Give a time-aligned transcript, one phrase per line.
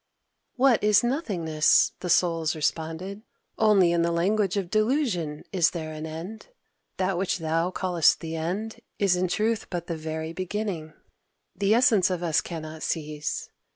[0.55, 3.21] "What is nothingness?" the Souls responded.
[3.59, 6.47] "Only in the language of delusion is there an end.
[6.97, 10.93] That which thou callest the end is in truth but the very beginning.
[11.55, 13.51] The essence of us cannot cease.